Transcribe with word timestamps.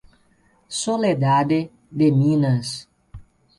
Soledade 0.83 1.71
de 1.91 2.11
Minas 2.11 2.89